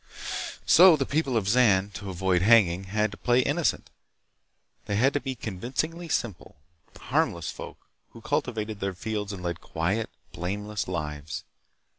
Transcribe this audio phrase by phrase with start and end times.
[0.65, 3.91] So the people of Zan, to avoid hanging, had to play innocent.
[4.87, 6.55] They had to be convincingly simple,
[6.99, 7.77] harmless folk
[8.09, 11.43] who cultivated their fields and led quiet, blameless lives.